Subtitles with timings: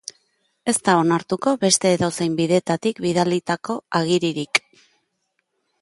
[0.71, 4.65] Ez da onartuko beste edozein bidetatik bidalitako agiririk.